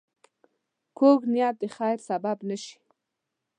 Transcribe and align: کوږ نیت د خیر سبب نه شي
کوږ 0.97 1.19
نیت 1.33 1.55
د 1.59 1.63
خیر 1.75 1.97
سبب 2.09 2.37
نه 2.49 2.55
شي 2.63 2.77